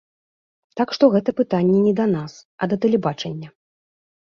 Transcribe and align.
Так 0.79 0.93
што 0.97 1.09
гэта 1.17 1.35
пытанне 1.41 1.77
не 1.89 1.93
да 2.01 2.09
нас, 2.15 2.33
а 2.61 2.71
да 2.75 2.83
тэлебачання. 2.87 3.55